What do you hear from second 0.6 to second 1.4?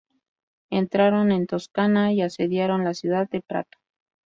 Entraron